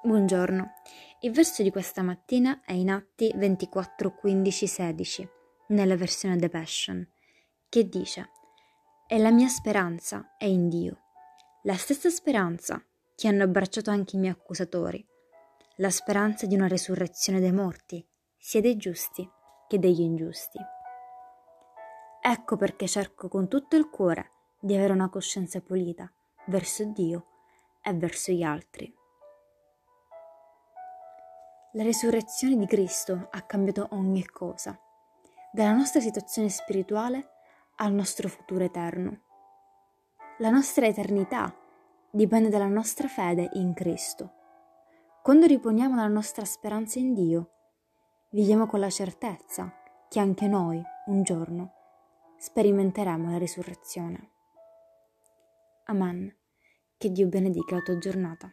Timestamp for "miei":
14.20-14.30